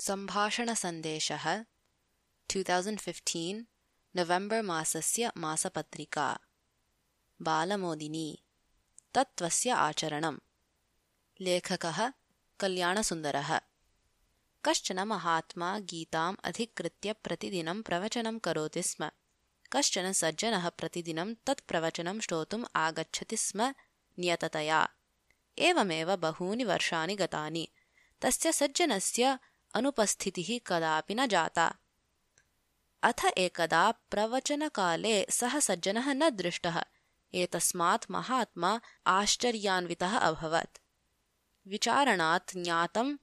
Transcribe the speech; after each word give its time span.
सम्भाषणसन्देशः 0.00 1.64
two 2.52 2.62
thousand 2.62 3.00
fifteen 3.00 3.64
November 4.16 4.62
मासस्य 4.62 5.32
मासपत्रिका। 5.36 6.38
बालमोदिनी 7.42 8.42
तत्त्वस्य 9.14 9.70
आचरणम्। 9.70 10.38
लेखकः 11.40 12.12
कल्याणसुन्दरः। 12.60 13.60
कश्चन 14.64 15.00
महात्मा 15.00 15.78
गीताम् 15.78 16.36
अधिकृत्य 16.44 17.12
प्रतिदिनं 17.12 17.82
प्रवचनं 17.82 18.38
करोति 18.38 18.82
स्म। 18.82 19.10
कश्चन 19.72 20.12
सज्जनः 20.12 20.68
प्रतिदिनं 20.68 21.34
तत् 21.34 21.68
प्रवचनं 21.68 22.20
श्रोतुम् 22.20 22.64
आगच्छति 22.76 23.36
स्म 23.36 23.74
नियततया। 24.18 24.88
एवमेव 25.58 26.16
बहूनि 26.16 26.64
वर्षाणि 26.64 27.16
गतानि। 27.16 27.68
तस्य 28.20 28.52
सज्जनस्य 28.52 29.38
अनुपस्थितिः 29.74 30.60
कदापि 30.66 31.14
न 31.14 31.26
जाता। 31.26 31.74
अथ 33.02 33.24
एकदा 33.24 33.90
प्रवचनकाले 33.90 35.26
सः 35.30 35.58
सज्जनः 35.58 36.12
न 36.12 36.30
दृष्टः। 36.30 36.84
एतस्मात् 37.34 38.10
महात्मा 38.10 38.80
आश्चर्यान्वितः 39.06 40.18
अभवत्। 40.18 40.78
विचारणात् 41.68 42.56
ज्ञातं 42.56 43.16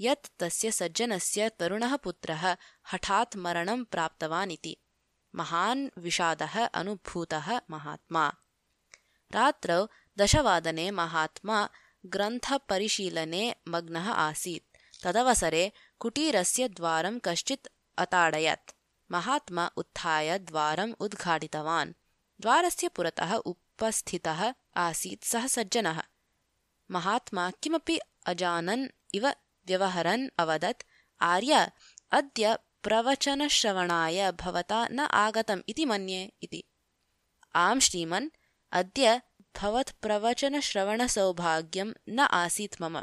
यत् 0.00 0.26
तस्य 0.38 0.70
सज्जनस्य 0.70 1.48
तरुणः 1.48 1.96
पुत्रः 1.96 2.56
हठात् 2.92 3.36
मरणं 3.36 3.84
प्राप्तवान् 3.84 4.52
इति। 4.52 4.76
महान् 5.34 5.90
विषादः 5.98 6.66
अनुभूतः 6.66 7.60
महात्मा। 7.70 8.34
रात्रौ 9.32 9.86
दशवादने 10.18 10.90
महात्मा 10.90 11.68
ग्रन्थपरिशीलने 12.06 13.54
मग्नः 13.68 14.10
आसीत् 14.10 14.65
तदवसरे 15.06 15.72
कुटीरस्य 16.00 16.68
द्वारं 16.68 17.18
कश्चित् 17.24 17.68
अताडयत्। 17.98 18.72
महात्मा 19.10 19.70
उत्थाय 19.76 20.38
द्वारम् 20.38 20.94
उद्घाटितवान्। 21.00 21.92
द्वारस्य 22.40 22.88
पुरतः 22.88 23.34
उपस्थितः 23.34 24.54
आसीत् 24.76 25.24
सः 25.24 25.46
सज्जनः 25.46 26.02
महात्मा 26.90 27.50
किमपि 27.50 27.98
अजानन् 28.26 28.88
इव 29.14 29.32
व्यवहरन् 29.66 30.28
अवदत् 30.38 30.82
आर्य 31.20 31.70
अद्य 32.10 32.58
प्रवचनश्रवणाय 32.82 34.32
भवता 34.32 34.88
न 34.90 35.00
आगतम् 35.00 35.62
इति 35.68 35.84
मन्ये 35.84 36.32
इति। 36.42 36.64
आम् 37.54 37.80
श्रीमन् 37.80 38.28
अद्य 38.72 39.20
भवत्प्रवचनश्रवणसौभाग्यं 39.60 41.92
न 42.08 42.20
आसीत् 42.20 42.82
मम 42.82 43.00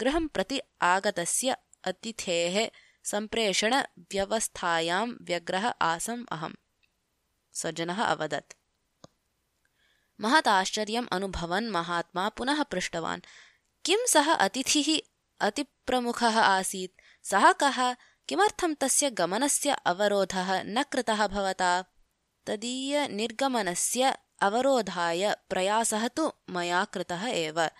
गृहं 0.00 0.28
प्रति 0.28 0.60
आगतस्य 0.82 1.56
अतिथेः 1.84 2.70
सम्प्रेषणव्यवस्थायां 3.04 5.14
व्यग्रः 5.22 5.68
आसम् 5.68 6.26
अहम्। 6.32 6.54
सज्जनः 7.52 8.02
अवदत्। 8.02 8.52
महदाश्चर्यम् 10.20 11.06
अनुभवन् 11.12 11.70
महात्मा 11.70 12.28
पुनः 12.28 12.62
पृष्टवान्। 12.62 13.20
किं 13.84 14.06
सः 14.06 14.32
अतिथिः 14.32 14.98
अतिप्रमुखः 15.40 16.40
आसीत्? 16.40 17.26
सः 17.26 17.52
कः? 17.52 17.96
किमर्थं 18.28 18.74
तस्य 18.74 19.10
गमनस्य 19.10 19.70
अवरोधः 19.70 20.62
न 20.62 20.82
कृतः 20.82 21.26
भवता? 21.26 21.84
तदीयनिर्गमनस्य 22.46 24.18
अवरोधाय 24.40 25.36
प्रयासः 25.50 26.08
तु 26.08 26.32
मया 26.50 26.84
कृतः 26.84 27.26
एव 27.26 27.70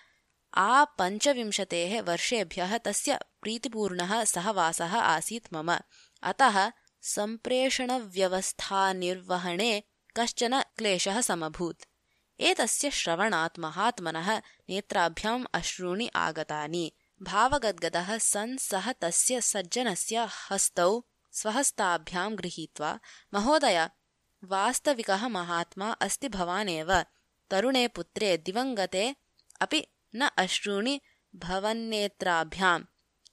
आपञ्चविंशतेः 0.53 2.01
वर्षेभ्यः 2.01 2.77
तस्य 2.77 3.19
प्रीतिपूर्णः 3.41 4.23
सहवासः 4.23 4.99
आसीत् 4.99 5.53
मम। 5.53 5.77
अतः 6.23 6.71
सम्प्रेषणव्यवस्थानिर्वहणे 7.01 9.83
कश्चन 10.17 10.61
क्लेशः 10.61 11.21
समभूत्। 11.21 11.83
एतस्य 12.39 12.91
श्रवणात् 12.91 13.59
महात्मनः 13.59 14.37
नेत्राभ्याम् 14.37 15.45
अश्रूणि 15.53 16.09
आगतानि। 16.15 16.91
भावगद्गदः 17.21 18.17
सन् 18.17 18.57
सः 18.57 18.91
तस्य 18.91 19.41
सज्जनस्य 19.41 20.29
हस्तौ 20.51 21.01
स्वहस्ताभ्यां 21.31 22.37
गृहीत्वा 22.37 22.99
महोदय 23.33 23.89
वास्तविकः 24.43 25.27
महात्मा 25.27 25.91
अस्ति 25.91 26.29
भवानेव। 26.29 27.05
तरुणे 27.49 27.87
पुत्रे 27.87 28.37
दिवङ्गते 28.37 29.15
अपि 29.61 29.87
न 30.15 30.29
अश्रूणि 30.37 31.01
भवन्नेत्राभ्याम्। 31.35 32.83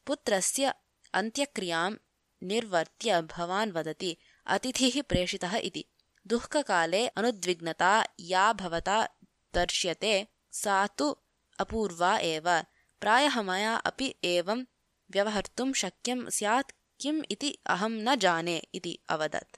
पुत्रस्य 0.07 0.75
अन्त्यक्रियां 1.15 1.95
निर्वर्त्य 2.43 3.23
भवान् 3.23 3.73
वदति 3.73 4.17
अतिथिः 4.47 5.03
प्रेषितः 5.03 5.57
इति। 5.57 5.85
दुःखकाले 6.27 7.09
अनुद्विग्नता 7.09 8.05
या 8.21 8.53
भवता 8.53 9.09
दर्श्यते 9.55 10.29
सा 10.53 10.87
तु 10.87 11.17
अपूर्वा 11.59 12.19
एव। 12.19 12.61
प्रायः 13.01 13.43
मया 13.43 13.77
अपि 13.77 14.15
एवं 14.25 14.65
व्यवहर्तुं 15.11 15.73
शक्यं 15.73 16.31
स्यात् 16.31 16.73
किम् 17.01 17.23
इति 17.31 17.59
अहं 17.67 17.91
न 17.91 18.17
जाने 18.17 18.63
इति 18.75 18.99
अवदत्। 19.09 19.57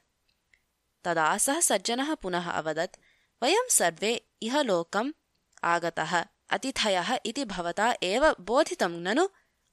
तदा 1.04 1.38
सः 1.38 1.60
सज्जनः 1.60 2.14
पुनः 2.14 2.50
अवदत् 2.50 2.97
वयं 3.42 3.69
सर्वे 3.70 4.26
इहलोकम् 4.42 5.12
आगतः 5.64 6.25
अतिथयः 6.50 7.19
इति 7.27 7.44
भवता 7.44 7.94
एव 8.03 8.37
बोधितं 8.41 8.91
ननु? 8.91 9.28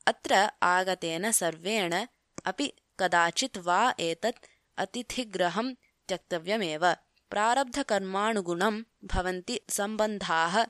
अत्र 0.08 0.50
आगतेन 0.64 1.32
सर्वेण 1.32 2.06
अपि 2.46 2.74
कदाचित् 3.00 3.58
वा 3.58 3.96
एतत् 4.00 4.46
अतिथिगृहं 4.78 5.74
त्यक्तव्यमेव। 6.08 6.94
प्रारब्धकर्मानुगुणं 7.30 8.82
भवन्ति 9.04 9.60
सम्बन्धाः 9.70 10.66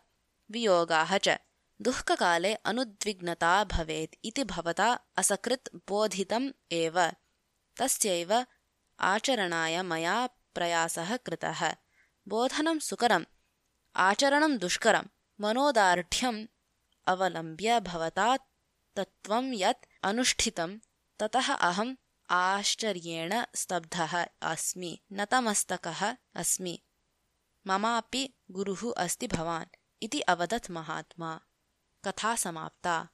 वियोगाः 0.51 1.18
च। 1.18 1.29
दुःखकाले 1.81 2.53
अनुद्विग्नता 2.53 3.63
भवेत् 3.63 4.16
इति 4.25 4.44
भवता 4.44 5.00
असकृत् 5.18 5.75
बोधितम् 5.75 6.51
एव। 6.72 7.12
तस्यैव 7.78 8.45
आचरणाय 9.00 9.81
मया 9.81 10.28
प्रयासः 10.28 11.18
कृतः। 11.18 11.75
बोधनं 12.28 12.79
सुकरम् 12.79 13.25
आचरणं 13.95 14.57
दुष्करम् 14.57 15.16
मनोदार्ढ्यम् 15.42 16.46
अवलम्ब्य 17.08 17.80
भवता 17.80 18.38
तत्त्वं 18.96 19.53
यत् 19.53 19.86
अनुष्ठितं 20.03 20.78
ततः 21.20 21.53
अहम् 21.53 21.96
आश्चर्येण 22.30 23.44
स्तब्धः 23.56 24.25
अस्मि 24.42 25.00
नतमस्तकः 25.14 26.16
अस्मि। 26.36 26.81
ममापि 27.68 28.34
गुरुः 28.52 28.94
अस्ति 28.98 29.28
भवान् 29.28 29.75
इति 30.03 30.20
अवदत् 30.20 30.72
महात्मा। 30.72 31.42
कथा 32.04 32.36
समाप्ता 32.36 33.09